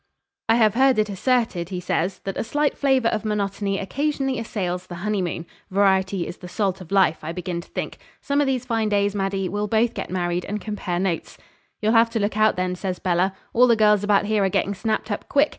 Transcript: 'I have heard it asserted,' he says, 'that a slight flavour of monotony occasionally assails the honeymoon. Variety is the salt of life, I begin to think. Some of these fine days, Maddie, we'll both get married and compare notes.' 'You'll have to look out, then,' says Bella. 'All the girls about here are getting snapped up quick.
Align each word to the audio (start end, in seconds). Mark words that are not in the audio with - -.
'I 0.49 0.55
have 0.55 0.73
heard 0.73 0.97
it 0.97 1.09
asserted,' 1.09 1.69
he 1.69 1.79
says, 1.79 2.21
'that 2.23 2.35
a 2.37 2.43
slight 2.43 2.75
flavour 2.75 3.09
of 3.09 3.23
monotony 3.23 3.77
occasionally 3.77 4.39
assails 4.39 4.87
the 4.87 4.95
honeymoon. 5.05 5.45
Variety 5.69 6.25
is 6.25 6.37
the 6.37 6.47
salt 6.47 6.81
of 6.81 6.91
life, 6.91 7.19
I 7.21 7.31
begin 7.31 7.61
to 7.61 7.69
think. 7.69 7.99
Some 8.19 8.41
of 8.41 8.47
these 8.47 8.65
fine 8.65 8.89
days, 8.89 9.13
Maddie, 9.13 9.47
we'll 9.47 9.67
both 9.67 9.93
get 9.93 10.09
married 10.09 10.43
and 10.45 10.59
compare 10.59 10.99
notes.' 10.99 11.37
'You'll 11.83 11.91
have 11.93 12.09
to 12.11 12.19
look 12.19 12.35
out, 12.35 12.55
then,' 12.55 12.73
says 12.73 12.97
Bella. 12.97 13.35
'All 13.53 13.67
the 13.67 13.75
girls 13.75 14.03
about 14.03 14.25
here 14.25 14.43
are 14.43 14.49
getting 14.49 14.73
snapped 14.73 15.11
up 15.11 15.29
quick. 15.29 15.49